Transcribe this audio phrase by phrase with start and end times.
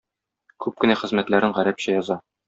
[0.65, 2.19] Күп кенә хезмәтләрен гарәпчә яза.